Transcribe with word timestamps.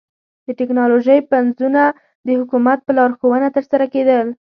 د 0.45 0.47
ټکنالوژۍ 0.59 1.19
پنځونه 1.33 1.81
د 2.25 2.29
حکومت 2.39 2.79
په 2.83 2.91
لارښوونه 2.97 3.47
ترسره 3.55 3.85
کېدل. 3.93 4.25